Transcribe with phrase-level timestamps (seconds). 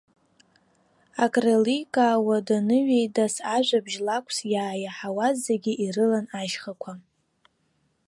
[1.23, 6.91] Акреиликаауа даныҩеидас, ажәабжь лакәс иааиаҳауаз зегьы ирылан ашьхақәа.